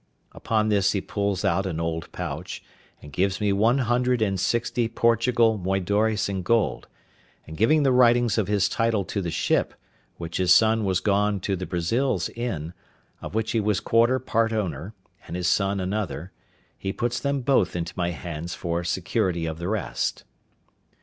[0.31, 2.63] Upon this he pulls out an old pouch,
[3.03, 6.87] and gives me one hundred and sixty Portugal moidores in gold;
[7.45, 9.75] and giving the writings of his title to the ship,
[10.17, 12.73] which his son was gone to the Brazils in,
[13.21, 14.95] of which he was quarter part owner,
[15.27, 16.31] and his son another,
[16.79, 20.23] he puts them both into my hands for security of the rest.